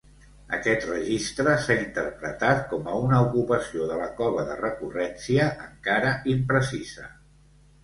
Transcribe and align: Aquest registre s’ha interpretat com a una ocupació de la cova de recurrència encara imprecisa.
Aquest 0.55 0.85
registre 0.91 1.53
s’ha 1.65 1.75
interpretat 1.81 2.63
com 2.71 2.89
a 2.93 2.95
una 3.03 3.21
ocupació 3.27 3.91
de 3.93 4.01
la 4.01 4.09
cova 4.23 4.49
de 4.49 4.57
recurrència 4.65 5.47
encara 5.69 6.17
imprecisa. 6.37 7.09